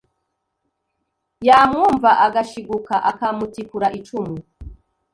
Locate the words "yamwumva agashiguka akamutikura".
1.47-3.87